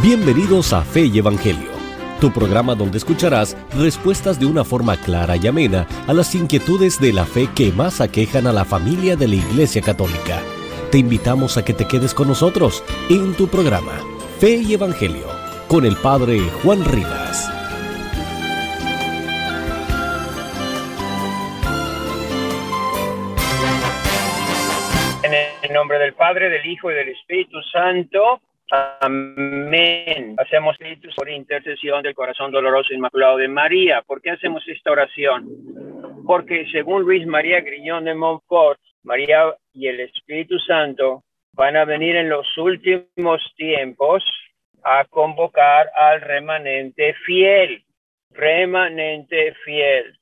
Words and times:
Bienvenidos 0.00 0.72
a 0.72 0.82
Fe 0.82 1.06
y 1.06 1.18
Evangelio, 1.18 1.72
tu 2.20 2.32
programa 2.32 2.76
donde 2.76 2.98
escucharás 2.98 3.56
respuestas 3.76 4.38
de 4.38 4.46
una 4.46 4.64
forma 4.64 4.96
clara 4.96 5.36
y 5.36 5.48
amena 5.48 5.88
a 6.06 6.12
las 6.12 6.36
inquietudes 6.36 7.00
de 7.00 7.12
la 7.12 7.24
fe 7.24 7.48
que 7.52 7.72
más 7.72 8.00
aquejan 8.00 8.46
a 8.46 8.52
la 8.52 8.64
familia 8.64 9.16
de 9.16 9.26
la 9.26 9.34
Iglesia 9.34 9.82
Católica. 9.82 10.40
Te 10.92 10.98
invitamos 10.98 11.56
a 11.56 11.64
que 11.64 11.74
te 11.74 11.88
quedes 11.88 12.14
con 12.14 12.28
nosotros 12.28 12.84
en 13.10 13.34
tu 13.34 13.48
programa 13.48 13.98
Fe 14.38 14.58
y 14.58 14.74
Evangelio 14.74 15.26
con 15.66 15.84
el 15.84 15.96
Padre 15.96 16.38
Juan 16.62 16.84
Rivas. 16.84 17.50
En 25.24 25.34
el 25.34 25.72
nombre 25.72 25.98
del 25.98 26.14
Padre, 26.14 26.50
del 26.50 26.64
Hijo 26.66 26.92
y 26.92 26.94
del 26.94 27.08
Espíritu 27.08 27.60
Santo. 27.72 28.40
Amén. 28.70 30.34
Hacemos 30.36 30.76
por 31.16 31.30
intercesión 31.30 32.02
del 32.02 32.14
corazón 32.14 32.50
doloroso 32.50 32.92
e 32.92 32.96
inmaculado 32.96 33.38
de 33.38 33.48
María. 33.48 34.02
¿Por 34.02 34.20
qué 34.20 34.30
hacemos 34.30 34.62
esta 34.68 34.92
oración? 34.92 35.48
Porque 36.26 36.66
según 36.70 37.02
Luis 37.02 37.26
María 37.26 37.60
Griñón 37.62 38.04
de 38.04 38.14
Montfort, 38.14 38.78
María 39.04 39.54
y 39.72 39.86
el 39.86 40.00
Espíritu 40.00 40.58
Santo 40.58 41.24
van 41.54 41.76
a 41.76 41.86
venir 41.86 42.16
en 42.16 42.28
los 42.28 42.46
últimos 42.58 43.40
tiempos 43.56 44.22
a 44.84 45.06
convocar 45.06 45.90
al 45.94 46.20
remanente 46.20 47.14
fiel. 47.24 47.82
Remanente 48.30 49.54
fiel. 49.64 50.18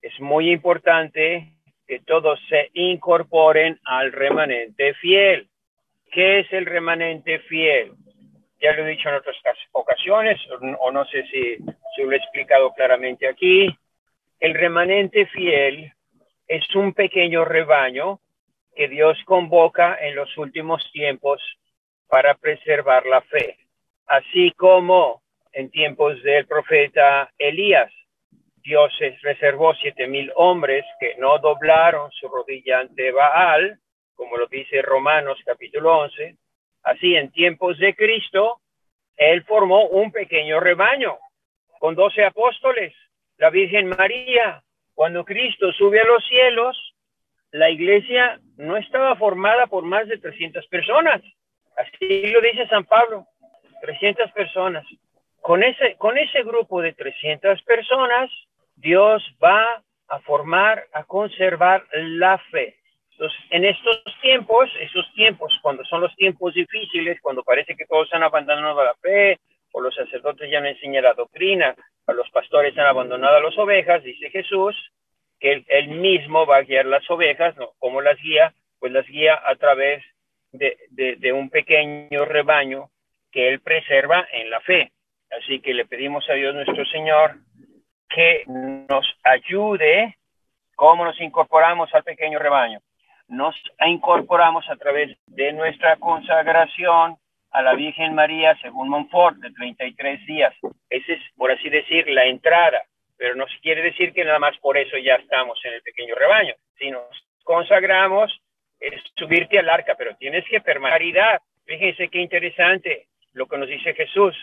Es 0.00 0.18
muy 0.20 0.50
importante 0.50 1.52
que 1.86 2.00
todos 2.00 2.40
se 2.48 2.70
incorporen 2.72 3.78
al 3.84 4.10
remanente 4.12 4.94
fiel. 4.94 5.49
¿Qué 6.10 6.40
es 6.40 6.52
el 6.52 6.66
remanente 6.66 7.38
fiel? 7.40 7.92
Ya 8.60 8.72
lo 8.72 8.84
he 8.84 8.90
dicho 8.90 9.08
en 9.08 9.14
otras 9.14 9.36
ocasiones, 9.72 10.40
o 10.80 10.90
no 10.90 11.04
sé 11.06 11.22
si, 11.28 11.56
si 11.96 12.02
lo 12.02 12.12
he 12.12 12.16
explicado 12.16 12.72
claramente 12.74 13.28
aquí. 13.28 13.68
El 14.38 14.54
remanente 14.54 15.26
fiel 15.26 15.92
es 16.46 16.74
un 16.74 16.92
pequeño 16.92 17.44
rebaño 17.44 18.20
que 18.74 18.88
Dios 18.88 19.18
convoca 19.24 19.96
en 20.00 20.14
los 20.14 20.36
últimos 20.36 20.82
tiempos 20.92 21.40
para 22.08 22.34
preservar 22.34 23.06
la 23.06 23.20
fe. 23.22 23.56
Así 24.06 24.50
como 24.52 25.22
en 25.52 25.70
tiempos 25.70 26.22
del 26.22 26.46
profeta 26.46 27.30
Elías, 27.38 27.92
Dios 28.62 28.92
reservó 29.22 29.74
siete 29.74 30.06
mil 30.06 30.30
hombres 30.34 30.84
que 30.98 31.14
no 31.16 31.38
doblaron 31.38 32.10
su 32.10 32.28
rodilla 32.28 32.80
ante 32.80 33.10
Baal, 33.12 33.78
como 34.20 34.36
lo 34.36 34.46
dice 34.48 34.82
Romanos 34.82 35.38
capítulo 35.46 35.96
11. 35.96 36.36
Así 36.82 37.16
en 37.16 37.32
tiempos 37.32 37.78
de 37.78 37.94
Cristo, 37.94 38.60
Él 39.16 39.42
formó 39.44 39.86
un 39.86 40.12
pequeño 40.12 40.60
rebaño 40.60 41.16
con 41.78 41.94
doce 41.94 42.22
apóstoles, 42.26 42.92
la 43.38 43.48
Virgen 43.48 43.88
María. 43.88 44.62
Cuando 44.94 45.24
Cristo 45.24 45.72
sube 45.72 46.00
a 46.00 46.04
los 46.04 46.22
cielos, 46.28 46.94
la 47.52 47.70
iglesia 47.70 48.38
no 48.58 48.76
estaba 48.76 49.16
formada 49.16 49.68
por 49.68 49.84
más 49.84 50.06
de 50.06 50.18
300 50.18 50.66
personas. 50.66 51.22
Así 51.78 52.26
lo 52.26 52.42
dice 52.42 52.68
San 52.68 52.84
Pablo, 52.84 53.26
300 53.80 54.30
personas. 54.32 54.84
Con 55.40 55.62
ese, 55.62 55.96
con 55.96 56.18
ese 56.18 56.42
grupo 56.42 56.82
de 56.82 56.92
300 56.92 57.62
personas, 57.62 58.30
Dios 58.76 59.24
va 59.42 59.82
a 60.08 60.20
formar, 60.20 60.84
a 60.92 61.04
conservar 61.04 61.86
la 61.94 62.36
fe. 62.50 62.79
Entonces, 63.20 63.38
en 63.50 63.66
estos 63.66 64.02
tiempos, 64.22 64.70
esos 64.80 65.12
tiempos, 65.12 65.52
cuando 65.60 65.84
son 65.84 66.00
los 66.00 66.16
tiempos 66.16 66.54
difíciles, 66.54 67.20
cuando 67.20 67.42
parece 67.42 67.76
que 67.76 67.84
todos 67.84 68.08
han 68.14 68.22
abandonado 68.22 68.82
la 68.82 68.94
fe, 68.94 69.38
o 69.72 69.82
los 69.82 69.94
sacerdotes 69.94 70.50
ya 70.50 70.58
no 70.58 70.68
enseñan 70.68 71.04
la 71.04 71.12
doctrina, 71.12 71.74
o 72.06 72.14
los 72.14 72.30
pastores 72.30 72.76
han 72.78 72.86
abandonado 72.86 73.36
a 73.36 73.42
las 73.42 73.58
ovejas, 73.58 74.02
dice 74.02 74.30
Jesús, 74.30 74.74
que 75.38 75.62
él, 75.68 75.88
mismo 75.88 76.46
va 76.46 76.56
a 76.56 76.62
guiar 76.62 76.86
las 76.86 77.10
ovejas, 77.10 77.54
¿no? 77.58 77.72
¿Cómo 77.78 78.00
las 78.00 78.16
guía? 78.22 78.54
Pues 78.78 78.90
las 78.90 79.06
guía 79.06 79.38
a 79.44 79.54
través 79.56 80.02
de, 80.52 80.78
de 80.88 81.32
un 81.34 81.50
pequeño 81.50 82.24
rebaño 82.24 82.88
que 83.30 83.48
él 83.48 83.60
preserva 83.60 84.26
en 84.32 84.48
la 84.48 84.60
fe. 84.60 84.92
Así 85.38 85.60
que 85.60 85.74
le 85.74 85.84
pedimos 85.84 86.26
a 86.30 86.32
Dios 86.32 86.54
nuestro 86.54 86.86
Señor 86.86 87.34
que 88.08 88.44
nos 88.46 89.06
ayude 89.24 90.16
cómo 90.74 91.04
nos 91.04 91.20
incorporamos 91.20 91.94
al 91.94 92.02
pequeño 92.02 92.38
rebaño 92.38 92.80
nos 93.30 93.54
incorporamos 93.86 94.68
a 94.68 94.76
través 94.76 95.16
de 95.26 95.52
nuestra 95.52 95.96
consagración 95.96 97.16
a 97.52 97.62
la 97.62 97.74
Virgen 97.74 98.14
María 98.14 98.56
según 98.60 98.88
Montfort 98.88 99.36
de 99.36 99.52
33 99.52 100.26
días. 100.26 100.54
Esa 100.88 101.12
es, 101.12 101.20
por 101.36 101.50
así 101.50 101.68
decir, 101.68 102.08
la 102.08 102.26
entrada, 102.26 102.82
pero 103.16 103.36
no 103.36 103.46
quiere 103.62 103.82
decir 103.82 104.12
que 104.12 104.24
nada 104.24 104.38
más 104.38 104.56
por 104.58 104.76
eso 104.76 104.96
ya 104.98 105.14
estamos 105.14 105.58
en 105.64 105.74
el 105.74 105.82
pequeño 105.82 106.14
rebaño. 106.16 106.54
Si 106.78 106.90
nos 106.90 107.04
consagramos, 107.44 108.36
es 108.80 109.00
subirte 109.16 109.58
al 109.58 109.68
arca, 109.68 109.94
pero 109.96 110.16
tienes 110.16 110.44
que 110.48 110.60
permanecer. 110.60 111.38
Fíjense 111.66 112.08
qué 112.08 112.18
interesante 112.20 113.06
lo 113.32 113.46
que 113.46 113.58
nos 113.58 113.68
dice 113.68 113.94
Jesús. 113.94 114.34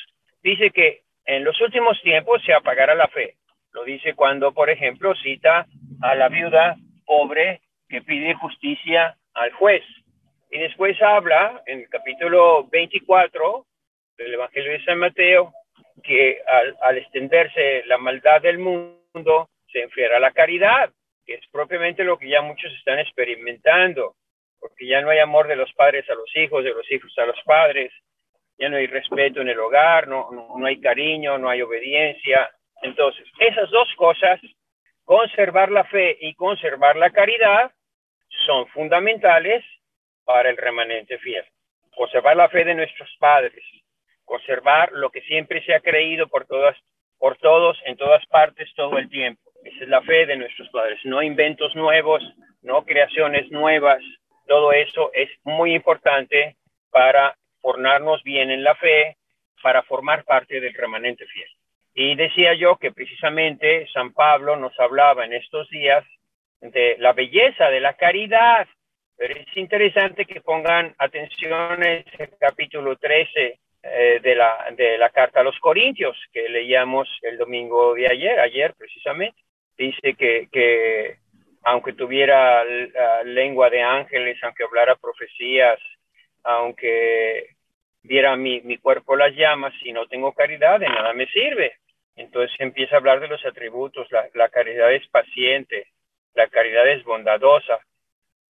Dice 0.41 0.71
que 0.71 1.01
en 1.25 1.43
los 1.43 1.59
últimos 1.59 2.01
tiempos 2.01 2.41
se 2.45 2.53
apagará 2.53 2.95
la 2.95 3.07
fe. 3.07 3.35
Lo 3.73 3.83
dice 3.83 4.13
cuando, 4.13 4.53
por 4.53 4.69
ejemplo, 4.69 5.13
cita 5.15 5.65
a 6.01 6.15
la 6.15 6.29
viuda 6.29 6.77
pobre 7.05 7.61
que 7.87 8.01
pide 8.01 8.33
justicia 8.35 9.17
al 9.33 9.51
juez. 9.53 9.83
Y 10.49 10.59
después 10.59 11.01
habla 11.01 11.61
en 11.65 11.79
el 11.79 11.89
capítulo 11.89 12.67
24 12.67 13.65
del 14.17 14.33
Evangelio 14.33 14.71
de 14.71 14.85
San 14.85 14.99
Mateo 14.99 15.53
que 16.03 16.39
al, 16.81 16.97
extenderse 16.97 17.83
la 17.85 17.97
maldad 17.97 18.41
del 18.41 18.59
mundo 18.59 19.49
se 19.71 19.81
enfriará 19.81 20.19
la 20.19 20.31
caridad, 20.31 20.91
que 21.25 21.35
es 21.35 21.47
propiamente 21.51 22.03
lo 22.03 22.17
que 22.17 22.29
ya 22.29 22.41
muchos 22.41 22.71
están 22.73 22.99
experimentando, 22.99 24.15
porque 24.59 24.87
ya 24.87 25.01
no 25.01 25.09
hay 25.09 25.19
amor 25.19 25.47
de 25.47 25.55
los 25.55 25.71
padres 25.73 26.09
a 26.09 26.15
los 26.15 26.35
hijos, 26.35 26.63
de 26.63 26.71
los 26.71 26.89
hijos 26.91 27.13
a 27.17 27.25
los 27.25 27.39
padres, 27.45 27.91
ya 28.57 28.69
no 28.69 28.77
hay 28.77 28.87
respeto 28.87 29.41
en 29.41 29.49
el 29.49 29.59
hogar, 29.59 30.07
no, 30.07 30.29
no 30.31 30.65
hay 30.65 30.79
cariño, 30.79 31.37
no 31.37 31.49
hay 31.49 31.61
obediencia. 31.61 32.49
Entonces, 32.81 33.27
esas 33.39 33.69
dos 33.69 33.87
cosas, 33.95 34.39
conservar 35.03 35.71
la 35.71 35.83
fe 35.83 36.17
y 36.21 36.33
conservar 36.35 36.95
la 36.95 37.11
caridad, 37.11 37.71
son 38.45 38.67
fundamentales 38.67 39.63
para 40.23 40.49
el 40.49 40.57
remanente 40.57 41.17
fiel. 41.19 41.45
Conservar 41.95 42.35
la 42.35 42.49
fe 42.49 42.63
de 42.63 42.75
nuestros 42.75 43.09
padres, 43.19 43.63
conservar 44.25 44.91
lo 44.91 45.09
que 45.09 45.21
siempre 45.21 45.63
se 45.63 45.73
ha 45.73 45.79
creído 45.79 46.27
por 46.27 46.45
todas, 46.45 46.77
por 47.17 47.37
todos, 47.37 47.79
en 47.85 47.97
todas 47.97 48.25
partes, 48.27 48.69
todo 48.75 48.97
el 48.97 49.09
tiempo. 49.09 49.41
Esa 49.63 49.83
es 49.83 49.89
la 49.89 50.01
fe 50.01 50.25
de 50.25 50.37
nuestros 50.37 50.69
padres, 50.69 50.99
no 51.03 51.21
inventos 51.23 51.75
nuevos, 51.75 52.21
no 52.61 52.85
creaciones 52.85 53.49
nuevas. 53.51 54.03
Todo 54.45 54.71
eso 54.71 55.11
es 55.13 55.29
muy 55.43 55.73
importante 55.73 56.55
para 56.91 57.35
formarnos 57.61 58.23
bien 58.23 58.51
en 58.51 58.63
la 58.63 58.75
fe, 58.75 59.17
para 59.61 59.83
formar 59.83 60.23
parte 60.23 60.59
del 60.59 60.73
remanente 60.73 61.25
fiel. 61.25 61.49
Y 61.93 62.15
decía 62.15 62.53
yo 62.53 62.77
que 62.77 62.91
precisamente 62.91 63.87
San 63.91 64.13
Pablo 64.13 64.55
nos 64.55 64.77
hablaba 64.79 65.25
en 65.25 65.33
estos 65.33 65.67
días 65.69 66.05
de 66.61 66.95
la 66.99 67.13
belleza 67.13 67.69
de 67.69 67.79
la 67.79 67.93
caridad. 67.93 68.67
Pero 69.15 69.33
es 69.33 69.57
interesante 69.57 70.25
que 70.25 70.41
pongan 70.41 70.93
atención 70.97 71.83
en 71.83 72.05
el 72.19 72.29
capítulo 72.39 72.95
13 72.97 73.59
eh, 73.83 74.19
de, 74.21 74.35
la, 74.35 74.67
de 74.75 74.97
la 74.97 75.09
carta 75.09 75.39
a 75.39 75.43
los 75.43 75.57
Corintios 75.59 76.17
que 76.31 76.47
leíamos 76.49 77.07
el 77.23 77.37
domingo 77.37 77.95
de 77.95 78.07
ayer, 78.07 78.39
ayer 78.39 78.73
precisamente. 78.77 79.39
Dice 79.77 80.13
que, 80.15 80.47
que 80.51 81.17
aunque 81.63 81.93
tuviera 81.93 82.63
lengua 83.23 83.69
de 83.69 83.81
ángeles, 83.81 84.37
aunque 84.43 84.63
hablara 84.63 84.95
profecías, 84.95 85.79
aunque 86.43 87.55
viera 88.03 88.35
mi, 88.35 88.61
mi 88.61 88.77
cuerpo 88.77 89.15
las 89.15 89.35
llamas, 89.35 89.73
si 89.81 89.91
no 89.91 90.07
tengo 90.07 90.31
caridad, 90.31 90.79
de 90.79 90.87
nada 90.87 91.13
me 91.13 91.27
sirve. 91.27 91.73
Entonces 92.15 92.55
empieza 92.59 92.95
a 92.95 92.99
hablar 92.99 93.19
de 93.19 93.27
los 93.27 93.45
atributos, 93.45 94.07
la 94.33 94.49
caridad 94.49 94.91
es 94.93 95.07
paciente, 95.09 95.87
la 96.37 96.47
caridad 96.47 96.87
es 96.87 97.03
bondadosa. 97.03 97.79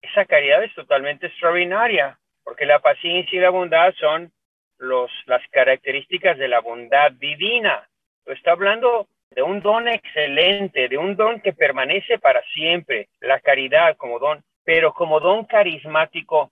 Esa 0.03 0.25
caridad 0.25 0.62
es 0.65 0.75
totalmente 0.75 1.29
extraordinaria, 1.29 2.19
porque 2.43 2.67
la 2.67 2.81
paciencia 2.81 3.38
y 3.38 3.41
la 3.41 3.50
bondad 3.50 3.94
son 3.94 4.33
las 4.79 5.43
características 5.53 6.37
de 6.37 6.49
la 6.49 6.61
bondad 6.61 7.12
divina. 7.12 7.88
Está 8.27 8.50
hablando 8.50 9.06
de 9.31 9.43
un 9.43 9.62
don 9.62 9.87
excelente, 9.87 10.88
de 10.88 10.99
un 10.99 11.15
don 11.15 11.41
que 11.41 11.53
permanece 11.53 12.19
para 12.19 12.43
siempre, 12.55 13.09
la 13.21 13.38
caridad 13.38 13.97
como 13.97 14.19
don, 14.19 14.43
pero 14.65 14.93
como 14.93 15.21
don 15.21 15.44
carismático, 15.44 16.50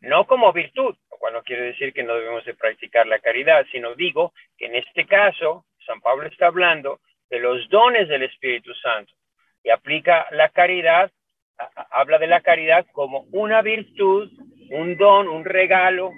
no 0.00 0.26
como 0.26 0.52
virtud, 0.52 0.96
lo 1.12 1.16
cual 1.18 1.34
no 1.34 1.42
quiere 1.44 1.62
decir 1.62 1.92
que 1.92 2.02
no 2.02 2.16
debemos 2.16 2.44
de 2.44 2.54
practicar 2.54 3.06
la 3.06 3.20
caridad, 3.20 3.64
sino 3.70 3.94
digo 3.94 4.32
que 4.58 4.66
en 4.66 4.74
este 4.74 5.06
caso 5.06 5.64
San 5.86 6.00
Pablo 6.00 6.26
está 6.26 6.46
hablando 6.46 6.98
de 7.30 7.38
los 7.38 7.68
dones 7.68 8.08
del 8.08 8.24
Espíritu 8.24 8.74
Santo 8.74 9.14
y 9.64 9.70
aplica 9.70 10.26
la 10.30 10.48
caridad, 10.48 11.10
habla 11.90 12.18
de 12.18 12.26
la 12.26 12.40
caridad 12.40 12.86
como 12.92 13.26
una 13.32 13.62
virtud, 13.62 14.30
un 14.70 14.96
don, 14.96 15.28
un 15.28 15.44
regalo 15.44 16.12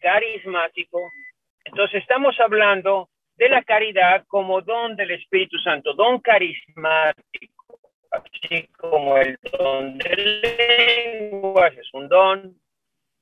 carismático 0.00 0.98
Entonces 1.64 2.02
estamos 2.02 2.38
hablando 2.40 3.08
de 3.36 3.48
la 3.48 3.62
caridad 3.62 4.24
como 4.26 4.60
don 4.60 4.96
del 4.96 5.12
Espíritu 5.12 5.58
Santo, 5.58 5.94
don 5.94 6.20
carismático, 6.20 7.78
así 8.10 8.66
como 8.76 9.16
el 9.16 9.38
don 9.58 9.96
de 9.98 10.16
lenguas 10.16 11.72
es 11.76 11.88
un 11.94 12.08
don, 12.08 12.54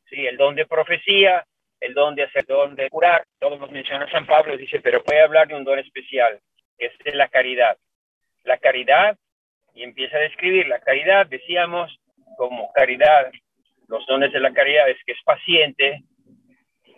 sí, 0.09 0.27
el 0.27 0.37
don 0.37 0.57
de 0.57 0.67
profecía, 0.67 1.45
el 1.81 1.95
don 1.95 2.15
de 2.17 2.25
hacer, 2.25 2.43
el 2.43 2.47
don 2.47 2.75
de 2.75 2.91
curar, 2.91 3.25
todos 3.39 3.61
los 3.61 3.71
menciona 3.71 4.11
San 4.11 4.27
Pablo, 4.27 4.57
dice, 4.57 4.81
pero 4.81 5.05
puede 5.05 5.21
hablar 5.21 5.47
de 5.47 5.55
un 5.55 5.65
don 5.65 5.79
especial, 5.79 6.41
que 6.77 6.87
es 6.87 7.15
la 7.15 7.29
caridad. 7.29 7.77
La 8.45 8.59
caridad, 8.59 9.17
y 9.75 9.83
empieza 9.83 10.17
a 10.17 10.21
describir 10.21 10.67
la 10.69 10.81
caridad, 10.81 11.27
decíamos, 11.27 11.99
como 12.37 12.73
caridad, 12.73 13.31
los 13.89 14.07
dones 14.07 14.33
de 14.33 14.41
la 14.41 14.53
caridad 14.53 14.89
es 14.89 14.99
que 15.05 15.13
es 15.13 15.23
paciente, 15.25 16.03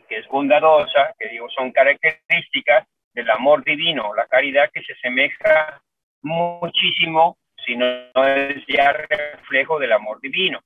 que 0.08 0.18
es 0.18 0.26
bondadosa, 0.28 1.14
que 1.18 1.28
digo, 1.28 1.48
son 1.50 1.70
características 1.72 2.86
del 3.14 3.30
amor 3.30 3.64
divino, 3.64 4.14
la 4.14 4.26
caridad 4.26 4.70
que 4.72 4.82
se 4.82 4.92
asemeja 4.94 5.80
muchísimo, 6.22 7.38
si 7.64 7.76
no 7.76 7.86
es 8.26 8.64
ya 8.66 8.92
reflejo 8.92 9.78
del 9.78 9.92
amor 9.92 10.20
divino. 10.20 10.60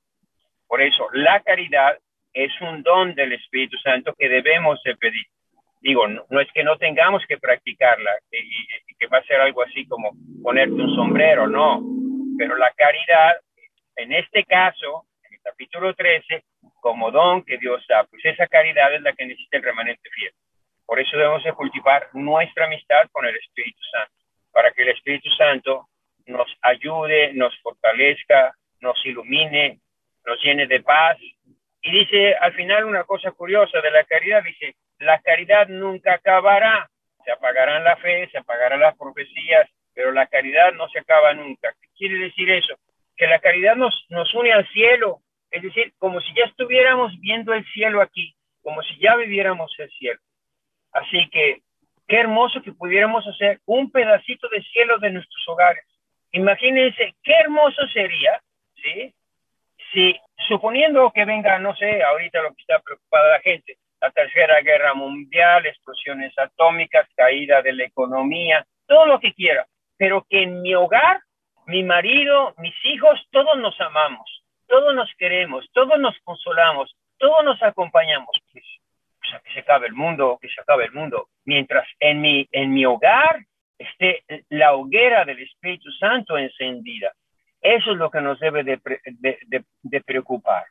Por 0.67 0.83
eso, 0.83 1.09
la 1.13 1.41
caridad 1.41 1.99
es 2.33 2.53
un 2.61 2.83
don 2.83 3.15
del 3.15 3.33
Espíritu 3.33 3.77
Santo 3.79 4.15
que 4.19 4.29
debemos 4.29 4.83
de 4.83 4.97
pedir. 4.97 5.27
Digo, 5.85 6.09
no, 6.09 6.41
es 6.41 6.51
que 6.55 6.65
no 6.65 6.79
tengamos 6.79 7.27
que 7.27 7.37
practicarla, 7.37 8.13
y, 8.33 8.95
que 8.99 9.07
va 9.07 9.19
a 9.19 9.25
ser 9.25 9.39
algo 9.39 9.63
así 9.63 9.87
como 9.87 10.13
ponerte 10.43 10.81
un 10.81 10.95
sombrero, 10.95 11.47
no. 11.47 11.83
Pero 12.39 12.57
la 12.57 12.71
caridad, 12.71 13.35
en 13.97 14.15
este 14.15 14.45
caso, 14.45 15.05
en 15.25 15.35
el 15.35 15.41
capítulo 15.43 15.93
13, 15.93 16.43
como 16.81 17.11
don 17.11 17.45
que 17.45 17.59
Dios 17.59 17.85
da. 17.87 18.05
Pues 18.05 18.25
esa 18.25 18.47
caridad 18.47 18.95
es 18.95 19.03
la 19.03 19.13
que 19.13 19.27
necesita 19.27 19.59
el 19.59 19.63
remanente 19.63 20.09
fiel. 20.09 20.33
Por 20.87 20.99
eso 21.01 21.19
debemos 21.19 21.45
de 21.45 21.53
cultivar 21.53 22.09
nuestra 22.15 22.65
amistad 22.65 23.07
con 23.13 23.27
el 23.27 23.37
Espíritu 23.37 23.83
Santo, 23.93 24.15
para 24.53 24.73
que 24.73 24.85
el 24.85 24.89
Espíritu 24.89 25.29
Santo 25.37 25.89
nos 26.25 26.49
ayude, 26.63 27.35
nos 27.35 27.55
fortalezca, 27.61 28.55
nos 28.81 29.05
ilumine, 29.05 29.81
nos 30.25 30.43
llene 30.43 30.67
de 30.67 30.81
paz. 30.81 31.19
Y 31.83 31.91
dice 31.91 32.37
al 32.41 32.55
final 32.55 32.87
una 32.87 33.05
cosa 33.05 33.33
curiosa 33.33 33.83
de 33.83 33.91
la 33.91 34.05
caridad, 34.05 34.43
dice, 34.43 34.77
la 34.99 35.21
caridad 35.21 35.69
nunca 35.69 36.15
acabará. 36.15 36.89
Se 37.25 37.33
apagarán 37.33 37.85
la 37.85 37.97
fe, 37.97 38.29
se 38.31 38.39
apagarán 38.39 38.81
las 38.81 38.97
profecías, 38.97 39.69
pero 39.95 40.13
la 40.13 40.27
caridad 40.27 40.73
no 40.73 40.89
se 40.89 40.99
acaba 40.99 41.33
nunca. 41.33 41.73
¿Qué 41.81 41.89
quiere 41.97 42.19
decir 42.19 42.51
eso? 42.51 42.75
Que 43.17 43.27
la 43.27 43.39
caridad 43.39 43.77
nos, 43.77 43.95
nos 44.09 44.33
une 44.35 44.53
al 44.53 44.67
cielo, 44.69 45.21
es 45.51 45.63
decir, 45.63 45.93
como 45.99 46.21
si 46.21 46.35
ya 46.35 46.45
estuviéramos 46.45 47.13
viendo 47.21 47.55
el 47.55 47.65
cielo 47.73 48.03
aquí, 48.03 48.35
como 48.63 48.83
si 48.83 48.99
ya 48.99 49.17
viviéramos 49.17 49.75
el 49.79 49.91
cielo. 49.91 50.21
Así 50.93 51.29
que 51.31 51.63
qué 52.07 52.21
hermoso 52.21 52.63
que 52.63 52.73
pudiéramos 52.73 53.27
hacer 53.27 53.61
un 53.67 53.91
pedacito 53.91 54.49
de 54.49 54.63
cielo 54.63 54.99
de 54.99 55.11
nuestros 55.11 55.49
hogares. 55.49 55.85
Imagínense 56.33 57.15
qué 57.23 57.33
hermoso 57.41 57.87
sería, 57.93 58.41
¿sí? 58.75 59.15
Si 59.93 60.17
suponiendo 60.49 61.11
que 61.13 61.25
venga, 61.25 61.59
no 61.59 61.75
sé, 61.77 62.03
ahorita 62.03 62.43
lo 62.43 62.53
que 62.55 62.61
está 62.61 62.81
preocupada 62.81 63.29
la 63.29 63.41
gente, 63.41 63.77
la 64.05 64.11
tercera 64.11 64.61
guerra 64.61 64.93
mundial, 64.93 65.65
explosiones 65.65 66.37
atómicas, 66.39 67.09
caída 67.17 67.63
de 67.63 67.73
la 67.73 67.85
economía, 67.85 68.67
todo 68.87 69.07
lo 69.07 69.19
que 69.19 69.33
quiera, 69.33 69.67
pero 69.97 70.27
que 70.29 70.43
en 70.43 70.61
mi 70.61 70.75
hogar, 70.75 71.23
mi 71.67 71.83
marido, 71.83 72.55
mis 72.59 72.75
hijos, 72.85 73.19
todos 73.31 73.57
nos 73.59 73.81
amamos, 73.81 74.45
todos 74.67 74.95
nos 74.95 75.11
queremos, 75.17 75.67
todos 75.73 75.99
nos 75.99 76.15
consolamos, 76.23 76.95
todos 77.17 77.43
nos 77.45 77.63
acompañamos. 77.63 78.29
Pues, 78.53 78.65
pues 79.19 79.43
que 79.43 79.53
se 79.55 79.61
acabe 79.61 79.87
el 79.87 79.95
mundo, 79.95 80.39
que 80.39 80.49
se 80.49 80.61
acabe 80.61 80.85
el 80.85 80.93
mundo. 80.93 81.29
Mientras 81.47 81.89
en 81.99 82.21
mi, 82.21 82.47
en 82.53 82.75
mi 82.75 82.85
hogar 82.85 83.41
esté 83.79 84.23
la 84.51 84.75
hoguera 84.75 85.25
del 85.25 85.41
Espíritu 85.41 85.91
Santo 85.93 86.37
encendida. 86.37 87.11
Eso 87.63 87.93
es 87.93 87.97
lo 87.97 88.11
que 88.11 88.21
nos 88.21 88.39
debe 88.39 88.65
de, 88.65 88.79
de, 89.83 90.01
preocupar. 90.03 90.65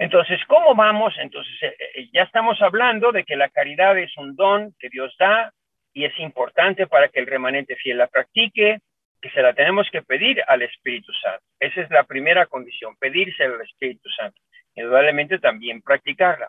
Entonces, 0.00 0.40
¿cómo 0.46 0.74
vamos? 0.74 1.14
Entonces, 1.18 1.52
eh, 1.62 1.76
eh, 1.94 2.08
ya 2.10 2.22
estamos 2.22 2.60
hablando 2.62 3.12
de 3.12 3.22
que 3.22 3.36
la 3.36 3.50
caridad 3.50 3.98
es 3.98 4.16
un 4.16 4.34
don 4.34 4.74
que 4.78 4.88
Dios 4.88 5.14
da 5.18 5.52
y 5.92 6.06
es 6.06 6.18
importante 6.18 6.86
para 6.86 7.10
que 7.10 7.20
el 7.20 7.26
remanente 7.26 7.76
fiel 7.76 7.98
la 7.98 8.06
practique 8.06 8.78
que 9.20 9.30
se 9.30 9.42
la 9.42 9.52
tenemos 9.52 9.90
que 9.92 10.00
pedir 10.00 10.42
al 10.48 10.62
Espíritu 10.62 11.12
Santo. 11.12 11.44
Esa 11.60 11.82
es 11.82 11.90
la 11.90 12.04
primera 12.04 12.46
condición, 12.46 12.96
pedirse 12.98 13.44
al 13.44 13.60
Espíritu 13.60 14.08
Santo. 14.08 14.40
Indudablemente 14.74 15.38
también 15.38 15.82
practicarla. 15.82 16.48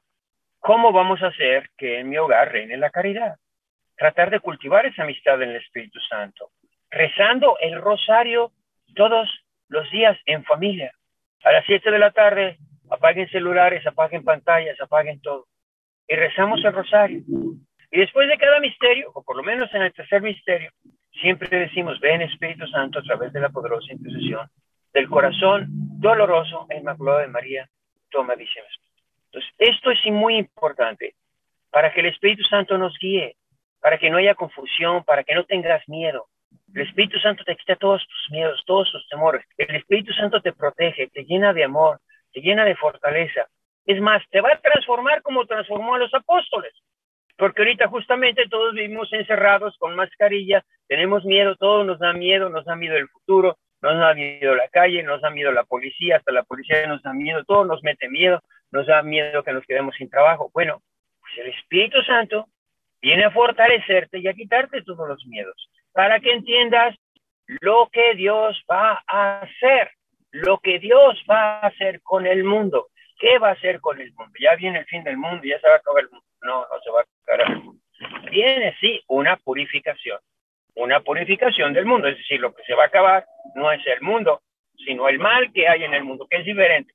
¿Cómo 0.60 0.94
vamos 0.94 1.22
a 1.22 1.28
hacer 1.28 1.72
que 1.78 2.00
en 2.00 2.08
mi 2.08 2.18
hogar 2.18 2.54
reine 2.54 2.78
la 2.78 2.90
caridad? 2.90 3.36
Tratar 3.98 4.30
de 4.30 4.40
cultivar 4.40 4.86
esa 4.86 5.04
amistad 5.04 5.42
en 5.42 5.50
el 5.50 5.58
Espíritu 5.58 6.00
Santo, 6.00 6.52
rezando 6.90 7.58
el 7.60 7.82
rosario 7.82 8.54
todos 8.96 9.30
los 9.68 9.92
días 9.92 10.18
en 10.26 10.46
familia. 10.46 10.94
A 11.44 11.52
las 11.52 11.66
7 11.66 11.92
de 11.92 12.00
la 12.00 12.12
tarde, 12.12 12.58
apaguen 12.92 13.30
celulares, 13.30 13.86
apaguen 13.88 14.24
pantallas, 14.24 14.80
apaguen 14.80 15.22
todo. 15.22 15.48
Y 16.08 16.16
rezamos 16.16 16.64
el 16.64 16.74
rosario. 16.74 17.24
Y 17.90 18.00
después 18.00 18.28
de 18.28 18.38
cada 18.38 18.60
misterio, 18.60 19.12
o 19.14 19.24
por 19.24 19.38
lo 19.38 19.44
menos 19.44 19.74
en 19.74 19.82
el 19.82 19.94
tercer 19.94 20.22
misterio, 20.22 20.70
siempre 21.22 21.58
decimos, 21.58 22.00
ven 22.00 22.22
Espíritu 22.22 22.68
Santo 22.68 23.00
a 23.00 23.04
través 23.04 23.34
de 23.34 23.40
la 23.40 23.50
poderosa 23.50 23.92
intercesión 23.92 24.48
del 24.94 25.08
corazón 25.08 25.68
doloroso 25.70 26.68
e 26.70 26.78
inmaculado 26.78 27.20
de 27.20 27.28
María, 27.28 27.70
toma 28.10 28.36
dice 28.36 28.60
Entonces, 29.26 29.52
esto 29.58 29.92
es 29.92 30.00
muy 30.12 30.36
importante 30.36 31.16
para 31.70 31.94
que 31.94 32.02
el 32.02 32.08
Espíritu 32.08 32.44
Santo 32.44 32.78
nos 32.78 32.98
guíe, 33.00 33.38
para 33.80 33.98
que 33.98 34.10
no 34.10 34.18
haya 34.18 34.36
confusión, 34.36 35.04
para 35.06 35.24
que 35.24 35.34
no 35.34 35.46
tengas 35.46 35.88
miedo. 35.88 36.28
El 36.76 36.82
Espíritu 36.82 37.18
Santo 37.20 37.46
te 37.46 37.56
quita 37.56 37.78
todos 37.78 38.06
tus 38.06 38.32
miedos, 38.32 38.62
todos 38.66 38.92
tus 38.92 39.08
temores. 39.08 39.46
El 39.58 39.76
Espíritu 39.76 40.12
Santo 40.12 40.42
te 40.42 40.52
protege, 40.52 41.08
te 41.08 41.24
llena 41.24 41.54
de 41.54 41.64
amor, 41.64 42.02
te 42.34 42.42
llena 42.42 42.66
de 42.66 42.76
fortaleza. 42.76 43.48
Es 43.86 44.00
más, 44.02 44.24
te 44.30 44.42
va 44.42 44.54
a 44.54 44.60
transformar 44.60 45.22
como 45.22 45.46
transformó 45.46 45.96
a 45.96 46.00
los 46.00 46.14
apóstoles 46.14 46.74
porque 47.42 47.64
ahorita 47.64 47.88
justamente 47.88 48.48
todos 48.52 48.76
vivimos 48.76 49.12
encerrados 49.14 49.76
con 49.80 49.96
mascarilla, 49.96 50.64
tenemos 50.88 51.26
miedo, 51.26 51.56
todo 51.56 51.84
nos 51.84 51.98
da 51.98 52.14
miedo, 52.14 52.50
nos 52.50 52.66
da 52.66 52.76
miedo 52.76 52.96
el 52.98 53.08
futuro, 53.08 53.58
nos 53.82 53.98
da 53.98 54.14
miedo 54.14 54.54
la 54.54 54.68
calle, 54.68 55.02
nos 55.02 55.22
da 55.22 55.32
miedo 55.32 55.52
la 55.52 55.64
policía, 55.64 56.18
hasta 56.18 56.32
la 56.32 56.44
policía 56.44 56.86
nos 56.86 57.02
da 57.02 57.14
miedo, 57.14 57.44
todo 57.44 57.66
nos 57.66 57.82
mete 57.82 58.10
miedo, 58.10 58.42
nos 58.70 58.86
da 58.86 59.02
miedo 59.02 59.44
que 59.44 59.54
nos 59.54 59.66
quedemos 59.66 59.96
sin 59.96 60.08
trabajo. 60.08 60.52
Bueno, 60.54 60.84
pues 61.20 61.34
el 61.40 61.48
Espíritu 61.48 62.00
Santo 62.04 62.46
viene 63.02 63.24
a 63.24 63.32
fortalecerte 63.32 64.20
y 64.20 64.28
a 64.28 64.36
quitarte 64.36 64.84
todos 64.84 65.10
los 65.10 65.26
miedos, 65.26 65.68
para 65.94 66.20
que 66.20 66.34
entiendas 66.34 66.96
lo 67.48 67.90
que 67.92 68.14
Dios 68.14 68.64
va 68.72 69.02
a 69.08 69.40
hacer, 69.40 69.90
lo 70.32 70.60
que 70.60 70.80
Dios 70.80 71.24
va 71.30 71.60
a 71.60 71.68
hacer 71.68 72.02
con 72.02 72.26
el 72.26 72.44
mundo. 72.44 72.88
¿Qué 73.20 73.38
va 73.38 73.50
a 73.50 73.54
hacer 73.54 73.80
con 73.80 74.02
el 74.02 74.12
mundo? 74.14 74.34
Ya 74.40 74.56
viene 74.56 74.80
el 74.80 74.86
fin 74.86 75.04
del 75.04 75.18
mundo, 75.18 75.44
ya 75.44 75.60
se 75.60 75.68
va 75.68 75.76
a 75.76 75.78
acabar 75.78 76.04
el 76.04 76.10
mundo 76.10 76.26
no, 76.42 76.62
no 76.62 76.82
se 76.84 76.92
va 76.92 77.02
a 77.02 77.06
acabar. 77.24 77.62
Tiene 78.32 78.76
sí 78.80 79.02
una 79.08 79.38
purificación, 79.38 80.20
una 80.76 81.02
purificación 81.02 81.74
del 81.74 81.86
mundo, 81.86 82.08
es 82.08 82.18
decir, 82.18 82.40
lo 82.40 82.54
que 82.54 82.64
se 82.64 82.74
va 82.74 82.84
a 82.84 82.88
acabar 82.88 83.26
no 83.56 83.72
es 83.72 83.86
el 83.88 84.02
mundo, 84.02 84.42
sino 84.86 85.08
el 85.08 85.20
mal 85.20 85.52
que 85.54 85.68
hay 85.68 85.84
en 85.84 85.94
el 85.94 86.04
mundo, 86.04 86.28
que 86.30 86.38
es 86.38 86.46
diferente. 86.46 86.94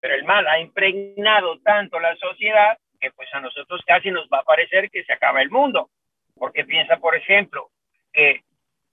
Pero 0.00 0.14
el 0.14 0.24
mal 0.24 0.46
ha 0.46 0.60
impregnado 0.60 1.58
tanto 1.60 2.00
la 2.00 2.16
sociedad 2.16 2.76
que 3.00 3.10
pues 3.12 3.28
a 3.32 3.40
nosotros 3.40 3.80
casi 3.86 4.10
nos 4.10 4.28
va 4.28 4.38
a 4.38 4.44
parecer 4.44 4.90
que 4.90 5.04
se 5.04 5.12
acaba 5.12 5.40
el 5.40 5.50
mundo. 5.50 5.90
Porque 6.34 6.64
piensa, 6.64 6.98
por 6.98 7.14
ejemplo, 7.16 7.70
que 8.12 8.42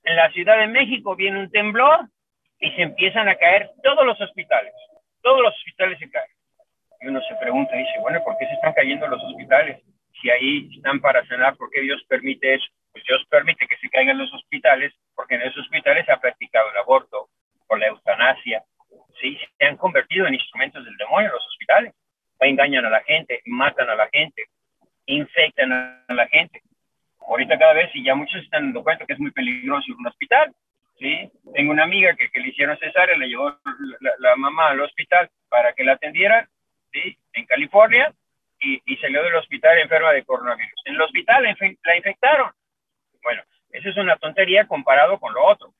en 0.04 0.16
la 0.16 0.32
Ciudad 0.32 0.60
de 0.60 0.68
México 0.68 1.16
viene 1.16 1.40
un 1.40 1.52
temblor 1.52 2.02
y 2.60 2.72
se 2.72 2.82
empiezan 2.82 3.28
a 3.28 3.36
caer 3.36 3.72
todos 3.84 4.06
los 4.06 4.20
hospitales. 4.20 4.74
Todos 5.22 5.42
los 5.42 5.54
hospitales 5.56 6.00
se 6.00 6.10
caen. 6.10 6.30
Y 7.02 7.08
uno 7.08 7.22
se 7.22 7.36
pregunta 7.36 7.76
dice, 7.76 8.00
bueno, 8.02 8.24
¿por 8.24 8.38
qué 8.38 8.46
se 8.48 8.54
están 8.54 8.74
cayendo 8.74 9.08
los 9.08 9.24
hospitales? 9.24 9.82
Si 10.22 10.30
ahí 10.30 10.70
están 10.76 11.00
para 11.02 11.26
sanar, 11.28 11.56
¿por 11.58 11.70
qué 11.72 11.82
Dios 11.82 12.04
permite 12.08 12.56
eso? 12.56 12.66
Pues 12.92 13.04
Dios 13.06 13.26
permite 13.30 13.68
que 13.68 13.78
se 13.78 13.90
caigan 13.90 14.18
los 14.18 14.34
hospitales 14.34 14.94
porque 15.14 15.36
en 15.36 15.42
esos 15.42 15.66
hospitales 15.66 16.06
se 16.06 16.12
ha 16.12 16.18
practicado 16.18 16.70
el 16.72 16.78
aborto 16.78 17.30
o 17.68 17.76
la 17.76 17.88
eutanasia. 17.88 18.64
Sí, 19.20 19.38
se 19.58 19.66
han 19.66 19.78
convertido 19.78 20.28
en 20.28 20.36
instrumentos 20.36 20.84
del 20.86 20.96
demonio 20.98 21.32
los 21.32 21.46
hospitales. 21.46 21.94
Engañan 22.40 22.86
a 22.86 22.90
la 22.90 23.02
gente, 23.02 23.42
matan 23.46 23.90
a 23.90 23.96
la 23.96 24.08
gente, 24.10 24.44
infectan 25.06 25.72
a 25.72 26.14
la 26.14 26.28
gente. 26.28 26.62
Ahorita 27.28 27.58
cada 27.58 27.74
vez, 27.74 27.90
y 27.96 28.04
ya 28.04 28.14
muchos 28.14 28.42
están 28.44 28.66
dando 28.66 28.84
cuenta 28.84 29.06
que 29.06 29.14
es 29.14 29.20
muy 29.20 29.32
peligroso 29.32 29.86
ir 29.88 29.96
a 29.96 30.00
un 30.00 30.08
hospital, 30.08 30.54
¿sí? 31.00 31.32
Tengo 31.54 31.72
una 31.72 31.84
amiga 31.84 32.16
que, 32.16 32.30
que 32.30 32.40
le 32.40 32.50
hicieron 32.50 32.78
cesárea, 32.78 33.18
le 33.18 33.28
llevó 33.28 33.50
la, 34.00 34.12
la, 34.20 34.36
mamá 34.36 34.70
al 34.70 34.82
hospital 34.82 35.30
para 35.50 35.74
que 35.74 35.84
la 35.84 35.94
atendieran 35.94 36.48
en 37.34 37.46
California 37.46 38.14
y, 38.60 38.82
y, 38.86 38.98
salió 38.98 39.22
del 39.24 39.36
hospital 39.36 39.78
enferma 39.80 40.14
de 40.14 40.24
coronavirus. 40.24 40.82
La 41.40 41.98
infectaron. 41.98 42.52
Bueno, 43.24 43.44
eso 43.72 43.90
es 43.90 43.98
una 43.98 44.18
tontería 44.18 44.68
comparado 44.68 45.20
con 45.20 45.34
lo 45.34 45.46
otro, 45.46 45.74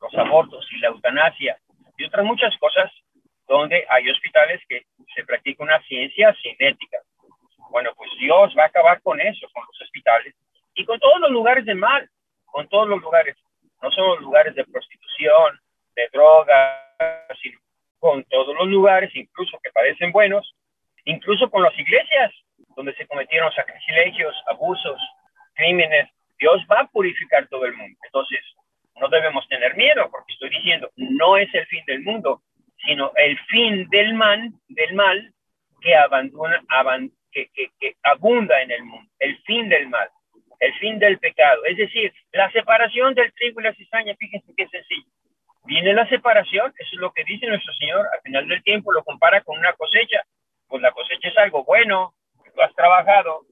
los 0.00 0.14
abortos 0.14 0.66
y 0.72 0.78
la 0.78 0.88
eutanasia 0.88 1.58
y 1.96 2.04
otras 2.04 2.24
muchas 2.24 2.56
cosas 2.58 2.90
donde 3.46 3.84
hay 3.88 4.08
hospitales 4.08 4.60
que 4.68 4.82
se 5.14 5.24
practica 5.24 5.62
una 5.62 5.80
ciencia 5.82 6.34
cinética. 6.42 6.98
Bueno, 7.70 7.90
pues 7.96 8.10
Dios 8.18 8.54
va 8.56 8.64
a 8.64 8.66
acabar 8.66 9.02
con 9.02 9.20
eso, 9.20 9.46
con 9.52 9.64
los 9.66 9.80
hospitales, 9.82 10.34
todos 10.86 11.20
los 11.20 11.30
lugares 11.30 11.64
de 11.64 11.74
mal, 11.74 12.08
con 12.46 12.68
todos 12.68 12.88
los 12.88 13.00
lugares. 13.00 13.36
No 13.82 13.90
son 13.90 14.08
los 14.08 14.20
lugares 14.20 14.54
de 14.54 14.64
prostitución, 14.64 15.60
de 15.94 16.08
droga, 16.12 16.88
sino 17.42 17.58
con 17.98 18.24
todos 18.24 18.54
los 18.56 18.68
lugares, 18.68 19.14
incluso 19.14 19.58
que 19.62 19.70
parecen 19.70 20.12
buenos, 20.12 20.54
incluso 21.04 21.50
con 21.50 21.62
las 21.62 21.76
iglesias, 21.78 22.32
donde 22.76 22.94
se 22.94 23.06
sacrilegios, 23.50 24.34
abusos, 24.48 25.00
crímenes. 25.54 26.08
Dios 26.38 26.64
va 26.70 26.80
a 26.80 26.86
purificar 26.86 27.46
todo 27.48 27.66
el 27.66 27.74
mundo. 27.74 27.98
Entonces, 28.04 28.40
no 29.00 29.08
debemos 29.08 29.46
tener 29.48 29.76
miedo, 29.76 30.08
porque 30.10 30.32
estoy 30.32 30.50
diciendo, 30.50 30.90
no 30.96 31.36
es 31.36 31.52
el 31.54 31.66
fin 31.66 31.84
del 31.86 32.02
mundo, 32.02 32.42
sino 32.84 33.12
el 33.16 33.38
fin 33.46 33.88
del 33.90 34.14
mal, 34.14 34.50
del 34.68 34.94
mal 34.94 35.32
que 35.80 35.94
abunda 38.02 38.62
en 38.62 38.70
el 38.70 38.84
mundo, 38.84 39.10
el 39.18 39.36
fin 39.42 39.68
del 39.68 39.88
mal, 39.88 40.08
el 40.60 40.74
fin 40.74 40.98
del 40.98 41.18
pecado. 41.18 41.64
Es 41.64 41.76
decir, 41.76 42.12
la 42.32 42.50
separación 42.52 43.14
del 43.14 43.32
trigo 43.32 43.60
y 43.60 43.64
la 43.64 43.74
cizaña, 43.74 44.14
fíjense 44.16 44.52
qué 44.56 44.68
sencillo. 44.68 45.10
Viene 45.64 45.94
la 45.94 46.08
separación, 46.08 46.72
eso 46.76 46.90
es 46.92 47.00
lo 47.00 47.12
que 47.12 47.24
dice 47.24 47.46
nuestro 47.46 47.72
Señor, 47.74 48.06
al 48.12 48.20
final 48.22 48.48
del 48.48 48.62
tiempo 48.62 48.92
lo 48.92 49.04
compara 49.04 49.40
con 49.42 49.58
una 49.58 49.72
cosecha. 49.74 50.22
Pues 50.66 50.82
la 50.82 50.92
cosecha 50.92 51.28
es 51.28 51.38
algo 51.38 51.64
bueno, 51.64 52.14
has 52.64 52.74
trabajado 52.74 53.46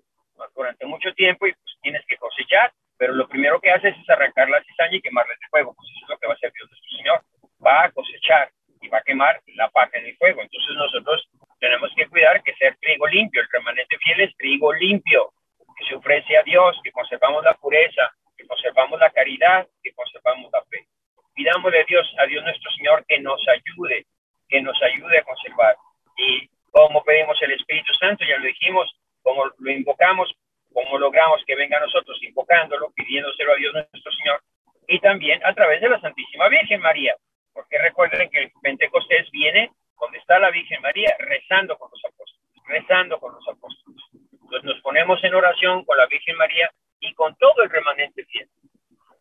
durante 0.55 0.87
mucho 0.87 1.12
tiempo 1.14 1.47
y 1.47 1.52
pues 1.52 1.76
tienes 1.83 2.05
que 2.07 2.17
cosechar, 2.17 2.73
pero 2.97 3.14
lo 3.14 3.29
primero 3.29 3.61
que 3.61 3.71
haces 3.71 3.97
es 3.97 4.11
arrancar 4.11 4.49
la 4.49 4.62
cizaña 4.62 4.97
y 4.97 5.00
quemarla 5.00 5.33
en 5.33 5.38
el 5.43 5.49
fuego. 5.49 5.75
Pues 5.75 5.88
eso 5.90 6.05
es 6.05 6.09
lo 6.11 6.19
que 6.19 6.26
va 6.26 6.33
a 6.33 6.37
hacer 6.37 6.52
Dios 6.52 6.69
nuestro 6.71 6.97
Señor. 6.97 7.23
Va 7.64 7.85
a 7.85 7.90
cosechar 7.93 8.50
y 8.81 8.88
va 8.88 8.99
a 8.99 9.02
quemar 9.02 9.40
la 9.55 9.69
paja 9.71 9.99
en 9.99 10.07
el 10.07 10.17
fuego. 10.17 10.40
Entonces 10.40 10.76
nosotros 10.76 11.29
tenemos 11.61 11.90
que 11.95 12.09
cuidar 12.09 12.43
que 12.43 12.55
sea 12.55 12.75
trigo 12.81 13.07
limpio. 13.07 13.43
El 13.43 13.49
remanente 13.52 13.97
fiel 13.99 14.21
es 14.21 14.37
trigo 14.37 14.73
limpio, 14.73 15.33
que 15.76 15.85
se 15.87 15.95
ofrece 15.95 16.37
a 16.37 16.43
Dios, 16.43 16.79
que 16.83 16.93
conservamos 16.93 17.45
la 17.45 17.55
pureza, 17.55 18.11
que 18.37 18.47
conservamos 18.47 18.99
la 18.99 19.11
caridad, 19.11 19.67
que 19.83 19.93
conservamos 19.93 20.50
la 20.52 20.62
fe. 20.64 20.87
Pidámosle 21.35 21.81
a 21.81 21.85
Dios, 21.85 22.14
a 22.19 22.26
Dios 22.26 22.43
nuestro 22.45 22.71
Señor, 22.73 23.05
que 23.07 23.21
nos 23.21 23.40
ayude, 23.49 24.07
que 24.49 24.61
nos 24.61 24.81
ayude 24.83 25.19
a 25.19 25.23
conservar. 25.23 25.76
Y 26.17 26.49
como 26.71 27.02
pedimos 27.05 27.40
el 27.43 27.52
Espíritu 27.52 27.93
Santo, 27.95 28.25
ya 28.25 28.38
lo 28.38 28.47
dijimos, 28.47 28.90
como 29.23 29.45
lo 29.59 29.71
invocamos, 29.71 30.33
como 30.73 30.99
logramos 30.99 31.43
que 31.47 31.57
venga 31.57 31.76
a 31.79 31.81
nosotros 31.81 32.19
invocándolo, 32.23 32.90
pidiéndoselo 32.95 33.52
a 33.52 33.57
Dios 33.57 33.75
nuestro 33.75 34.12
Señor, 34.12 34.40
y 34.87 34.99
también 35.00 35.45
a 35.45 35.50
través 35.61 35.83
de 35.83 35.90
la 35.90 36.00
Santísima 36.00 36.49
Virgen 36.49 36.81
María, 36.81 37.14
porque 37.52 37.76
recuerden 37.76 38.31
que 38.31 38.45
el 38.45 38.52
Pentecostés 38.62 39.31
viene 39.31 39.71
donde 40.00 40.17
está 40.17 40.38
la 40.38 40.50
Virgen 40.50 40.81
María 40.81 41.14
rezando 41.19 41.76
con 41.76 41.90
los 41.90 42.02
apóstoles, 42.02 42.62
rezando 42.67 43.21
con 43.21 43.35
los 43.35 43.47
apóstoles. 43.47 44.00
Entonces 44.33 44.64
nos 44.64 44.81
ponemos 44.81 45.23
en 45.23 45.35
oración 45.35 45.85
con 45.85 45.99
la 45.99 46.07
Virgen 46.07 46.35
María 46.38 46.71
y 47.00 47.12
con 47.12 47.37
todo 47.37 47.62
el 47.62 47.69
remanente 47.69 48.25
fiel, 48.25 48.49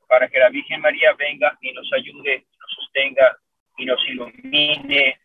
para 0.07 0.29
que 0.29 0.39
la 0.39 0.47
Virgen 0.47 0.79
María 0.79 1.11
venga 1.17 1.57
y 1.59 1.73
nos 1.73 1.91
ayude, 1.91 2.45
nos 2.57 2.71
sostenga 2.71 3.37
y 3.75 3.85
nos 3.85 4.01
ilumine, 4.07 5.19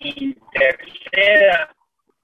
interceda 0.00 1.70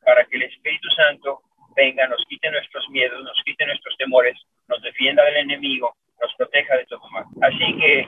para 0.07 0.25
que 0.25 0.37
el 0.37 0.45
Espíritu 0.45 0.89
Santo 0.97 1.43
venga, 1.77 2.09
nos 2.09 2.25
quite 2.25 2.51
nuestros 2.51 2.89
miedos, 2.89 3.23
nos 3.23 3.39
quite 3.45 3.67
nuestros 3.67 3.95
temores, 3.99 4.41
nos 4.69 4.81
defienda 4.81 5.23
del 5.25 5.37
enemigo, 5.37 5.95
nos 6.23 6.35
proteja 6.37 6.77
de 6.77 6.87
todo 6.87 7.03
mal. 7.11 7.25
Así 7.43 7.77
que 7.79 8.07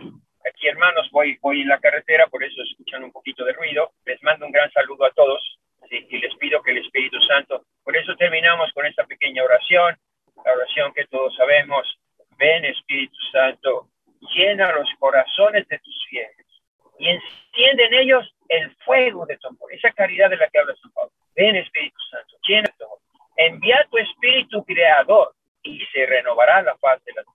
aquí 0.49 0.69
hermanos, 0.69 1.11
voy, 1.11 1.37
voy 1.43 1.63
en 1.63 1.69
la 1.69 1.81
carretera, 1.81 2.27
por 2.29 2.43
eso 2.43 2.63
escuchan 2.63 3.05
un 3.05 3.13
poquito 3.13 3.45
de 3.45 3.53
ruido. 3.53 3.93
Les 4.07 4.23
mando 4.23 4.47
un 4.47 4.53
gran 4.53 4.71
saludo 4.73 5.05
a 5.05 5.11
todos 5.11 5.59
y 5.91 6.19
les 6.19 6.35
pido 6.37 6.63
que 6.63 6.71
el 6.71 6.79
Espíritu 6.79 7.21
Santo, 7.23 7.65
por 7.83 7.97
eso 7.97 8.17
terminamos 8.17 8.73
con 8.73 8.87
esta 8.87 9.05
pequeña 9.05 9.45
oración, 9.45 9.97
la 10.45 10.53
oración 10.53 10.93
que 10.95 11.07
todos 11.07 11.35
sabemos. 11.37 11.99
Ven 12.37 12.65
Espíritu 12.65 13.17
Santo, 13.31 13.89
llena 14.35 14.73
los 14.73 14.89
corazones 14.99 15.69
de 15.69 15.79
tus 15.79 16.07
fieles 16.09 16.47
y 16.99 17.09
enciende 17.09 17.85
en 17.85 17.95
ellos 17.95 18.35
el 18.49 18.75
fuego 18.85 19.27
de 19.27 19.37
tu 19.39 19.49
amor, 19.49 19.73
esa 19.73 19.91
caridad 19.93 20.31
de 20.31 20.37
la 20.37 20.49
que 20.49 20.59
habla 20.59 20.75
San 20.77 20.91
Pablo. 20.93 21.13
Ven 21.37 21.57
Espíritu 21.57 21.99
Santo, 22.11 22.37
llena 22.47 22.69
tu 22.79 22.85
amor. 22.85 22.99
Envía 23.37 23.87
tu 23.91 23.99
Espíritu 23.99 24.65
Creador 24.65 25.35
y 25.63 25.81
se 25.87 26.07
renovará 26.07 26.63
la 26.63 26.75
paz 26.77 27.03
de 27.05 27.13
la 27.13 27.23
tierra. 27.23 27.34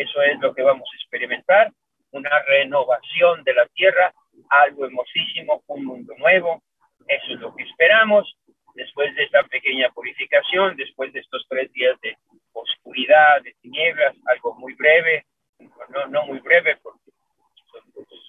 Eso 0.00 0.22
es 0.22 0.40
lo 0.40 0.54
que 0.54 0.62
vamos 0.62 0.88
a 0.90 0.96
experimentar, 0.96 1.70
una 2.12 2.30
renovación 2.48 3.44
de 3.44 3.52
la 3.52 3.66
tierra, 3.66 4.12
algo 4.48 4.86
hermosísimo, 4.86 5.62
un 5.66 5.84
mundo 5.84 6.14
nuevo. 6.16 6.62
Eso 7.06 7.34
es 7.34 7.40
lo 7.40 7.54
que 7.54 7.64
esperamos 7.64 8.34
después 8.74 9.14
de 9.14 9.24
esta 9.24 9.42
pequeña 9.42 9.90
purificación, 9.90 10.74
después 10.76 11.12
de 11.12 11.20
estos 11.20 11.44
tres 11.50 11.70
días 11.72 12.00
de 12.00 12.16
oscuridad, 12.54 13.42
de 13.42 13.54
tinieblas, 13.60 14.16
algo 14.26 14.54
muy 14.54 14.72
breve, 14.74 15.26
no, 15.90 16.06
no 16.06 16.26
muy 16.26 16.38
breve 16.38 16.76
porque 16.82 17.10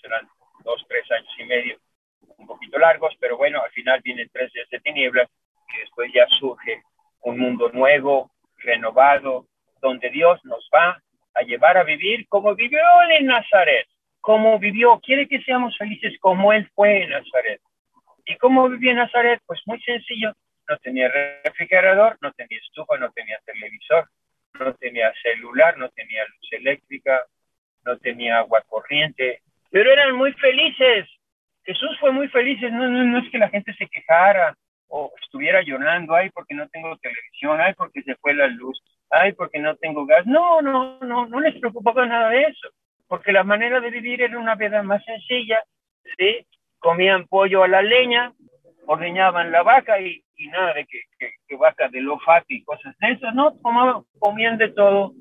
serán 0.01 0.28
dos, 0.66 0.84
tres 0.90 1.10
años 1.12 1.34
y 1.38 1.46
medio, 1.46 1.78
un 2.38 2.48
poquito 2.48 2.78
largos, 2.80 3.16
pero 3.20 3.38
bueno, 3.38 3.62
al 3.62 3.72
final 3.72 4.01
vienen 4.04 4.30
tres 4.34 4.51
días 4.51 4.68
de 4.70 4.80
tinieblas 4.82 5.30
y 5.74 5.80
después 5.80 6.12
ya 6.13 6.28
surge 6.38 6.82
un 7.22 7.40
mundo 7.40 7.70
nuevo, 7.70 8.32
renovado, 8.58 9.46
donde 9.82 10.10
Dios 10.10 10.44
nos 10.44 10.70
va 10.75 11.01
llevar 11.43 11.77
a 11.77 11.83
vivir 11.83 12.27
como 12.27 12.55
vivió 12.55 12.79
en 13.17 13.27
Nazaret, 13.27 13.88
como 14.19 14.60
vivió, 14.60 15.00
quiere 15.00 15.27
que 15.27 15.41
seamos 15.41 15.77
felices 15.77 16.13
como 16.19 16.53
Él 16.53 16.69
fue 16.75 17.03
en 17.03 17.10
Nazaret. 17.10 17.62
¿Y 18.25 18.36
cómo 18.38 18.69
vivía 18.69 18.91
en 18.91 18.98
Nazaret? 18.98 19.41
Pues 19.45 19.60
muy 19.65 19.81
sencillo, 19.81 20.33
no 20.69 20.77
tenía 20.77 21.12
refrigerador, 21.43 22.17
no 22.21 22.31
tenía 22.33 22.60
estufa, 22.60 22.98
no 22.98 23.12
tenía 23.12 23.39
televisor, 23.45 24.10
no 24.60 24.74
tenía 24.75 25.12
celular, 25.21 25.77
no 25.77 25.89
tenía 25.89 26.24
luz 26.25 26.51
eléctrica, 26.51 27.25
no 27.83 27.98
tenía 27.98 28.38
agua 28.38 28.63
corriente, 28.67 29.41
pero 29.71 29.91
eran 29.91 30.15
muy 30.15 30.33
felices. 30.33 31.07
Jesús 31.63 31.98
fue 32.00 32.12
muy 32.12 32.27
feliz, 32.27 32.62
no, 32.62 32.89
no, 32.89 33.03
no 33.03 33.19
es 33.19 33.29
que 33.31 33.38
la 33.38 33.50
gente 33.50 33.74
se 33.74 33.88
quejara, 33.88 34.55
o 34.91 35.12
estuviera 35.24 35.62
llorando, 35.62 36.13
ay, 36.13 36.29
porque 36.31 36.53
no 36.53 36.67
tengo 36.67 36.98
televisión, 36.98 37.60
ay, 37.62 37.74
porque 37.75 38.03
se 38.03 38.15
fue 38.15 38.33
la 38.33 38.48
luz, 38.48 38.79
ay, 39.10 39.31
porque 39.31 39.60
no 39.60 39.75
tengo 39.77 40.05
gas. 40.05 40.25
No, 40.25 40.62
no, 40.62 41.00
no, 41.00 41.25
no 41.27 41.39
les 41.39 41.57
preocupaba 41.60 42.05
nada 42.05 42.29
de 42.29 42.43
eso, 42.43 42.67
porque 43.07 43.31
la 43.31 43.43
manera 43.43 43.79
de 43.79 43.89
vivir 43.89 44.21
era 44.21 44.38
una 44.38 44.55
vida 44.55 44.83
más 44.83 45.03
sencilla, 45.05 45.63
¿sí? 46.17 46.45
Comían 46.79 47.25
pollo 47.27 47.63
a 47.63 47.69
la 47.69 47.81
leña, 47.81 48.33
ordeñaban 48.86 49.51
la 49.51 49.63
vaca 49.63 50.00
y, 50.01 50.21
y 50.36 50.48
nada 50.50 50.74
de 50.74 50.86
que, 50.86 51.00
que, 51.48 51.55
vaca 51.55 51.88
de 51.88 52.01
lo 52.01 52.19
y 52.50 52.63
cosas 52.63 52.93
de 53.00 53.12
esas, 53.12 53.33
no, 53.33 53.57
Comaban, 53.62 54.03
comían 54.19 54.57
de 54.57 54.69
todo, 54.69 55.13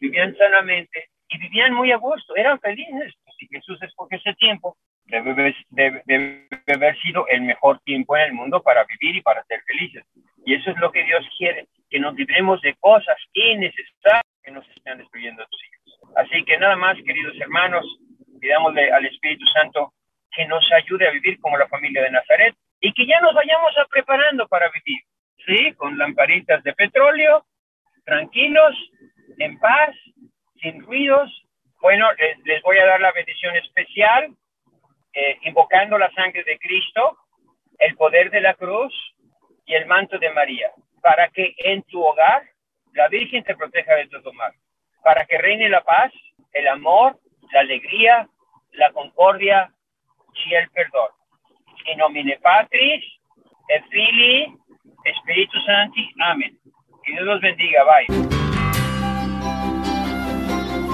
vivían 0.00 0.36
sanamente 0.36 1.08
y 1.28 1.38
vivían 1.38 1.74
muy 1.74 1.90
a 1.90 1.96
gusto, 1.96 2.36
eran 2.36 2.60
felices. 2.60 3.14
Si 3.38 3.46
Jesús 3.48 3.82
escoge 3.82 4.16
ese 4.16 4.34
tiempo, 4.34 4.76
debe, 5.06 6.48
haber 6.66 6.98
sido 7.00 7.26
el 7.28 7.42
mejor 7.42 7.80
tiempo 7.80 8.16
en 8.16 8.24
el 8.24 8.32
mundo 8.32 8.62
para 8.62 8.84
vivir 8.84 9.16
y 9.16 9.22
para 9.22 9.44
ser 9.44 9.60
felices. 9.62 10.04
Y 10.44 10.54
eso 10.54 10.70
es 10.70 10.76
lo 10.78 10.90
que 10.90 11.04
Dios 11.04 11.24
quiere, 11.38 11.66
que 11.88 11.98
nos 11.98 12.14
libremos 12.14 12.60
de 12.62 12.74
cosas 12.80 13.16
innecesarias 13.32 14.24
que 14.42 14.50
nos 14.50 14.68
están 14.70 14.98
destruyendo 14.98 15.42
a 15.42 15.46
tus 15.46 15.60
hijos. 15.64 16.00
Así 16.16 16.44
que 16.44 16.58
nada 16.58 16.76
más, 16.76 16.96
queridos 17.04 17.38
hermanos, 17.40 17.84
pidámosle 18.40 18.90
al 18.92 19.06
Espíritu 19.06 19.44
Santo 19.46 19.92
que 20.32 20.46
nos 20.46 20.64
ayude 20.72 21.08
a 21.08 21.12
vivir 21.12 21.38
como 21.40 21.56
la 21.56 21.68
familia 21.68 22.02
de 22.02 22.10
Nazaret 22.10 22.54
y 22.80 22.92
que 22.92 23.06
ya 23.06 23.20
nos 23.20 23.34
vayamos 23.34 23.76
a 23.78 23.86
preparando 23.86 24.46
para 24.48 24.70
vivir, 24.70 25.02
¿sí? 25.46 25.72
Con 25.74 25.98
lamparitas 25.98 26.62
de 26.62 26.74
petróleo, 26.74 27.44
tranquilos, 28.04 28.74
en 29.38 29.58
paz, 29.58 29.94
sin 30.60 30.82
ruidos. 30.82 31.30
Bueno, 31.80 32.06
les, 32.14 32.38
les 32.44 32.62
voy 32.62 32.78
a 32.78 32.86
dar 32.86 33.00
la 33.00 33.12
bendición 33.12 33.56
especial 33.56 34.30
eh, 35.16 35.38
invocando 35.44 35.96
la 35.96 36.10
sangre 36.12 36.44
de 36.44 36.58
Cristo, 36.58 37.16
el 37.78 37.96
poder 37.96 38.30
de 38.30 38.42
la 38.42 38.52
cruz 38.52 38.92
y 39.64 39.72
el 39.72 39.86
manto 39.86 40.18
de 40.18 40.30
María, 40.30 40.70
para 41.00 41.30
que 41.30 41.54
en 41.56 41.82
tu 41.84 42.02
hogar 42.02 42.42
la 42.92 43.08
Virgen 43.08 43.42
te 43.42 43.56
proteja 43.56 43.94
de 43.94 44.08
todo 44.08 44.30
mal, 44.34 44.52
para 45.02 45.24
que 45.24 45.38
reine 45.38 45.70
la 45.70 45.82
paz, 45.82 46.12
el 46.52 46.68
amor, 46.68 47.18
la 47.52 47.60
alegría, 47.60 48.28
la 48.72 48.92
concordia 48.92 49.72
y 50.34 50.54
el 50.54 50.68
perdón. 50.68 51.08
En 51.86 51.98
nomine 51.98 52.36
Patris, 52.42 53.04
et 53.68 53.84
Filii, 53.88 54.52
Espíritu 55.04 55.58
Santi. 55.62 56.10
Amén. 56.20 56.58
Que 57.04 57.12
Dios 57.12 57.24
los 57.24 57.40
bendiga. 57.40 57.84
Bye. 57.84 58.45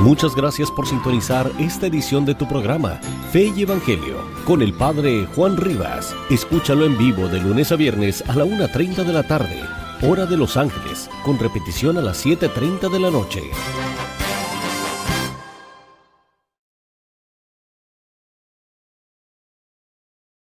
Muchas 0.03 0.35
gracias 0.35 0.69
por 0.69 0.89
sintonizar 0.89 1.49
esta 1.61 1.87
edición 1.87 2.25
de 2.25 2.35
tu 2.35 2.49
programa, 2.49 3.01
Fe 3.31 3.53
y 3.55 3.63
Evangelio, 3.63 4.17
con 4.45 4.61
el 4.61 4.75
Padre 4.75 5.29
Juan 5.37 5.57
Rivas. 5.57 6.13
Escúchalo 6.29 6.87
en 6.87 6.99
vivo 6.99 7.29
de 7.29 7.41
lunes 7.41 7.71
a 7.71 7.77
viernes 7.77 8.25
a 8.29 8.35
la 8.35 8.45
1.30 8.45 9.05
de 9.05 9.13
la 9.13 9.23
tarde, 9.23 9.63
hora 10.03 10.27
de 10.27 10.37
Los 10.37 10.57
Ángeles, 10.57 11.09
con 11.25 11.39
repetición 11.39 11.99
a 11.99 12.01
las 12.01 12.27
7.30 12.27 12.91
de 12.91 12.99
la 12.99 13.13
noche. 13.13 13.43